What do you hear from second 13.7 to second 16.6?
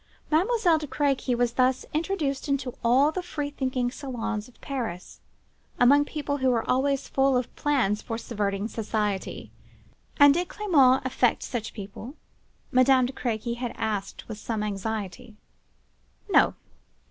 asked with some anxiety. No!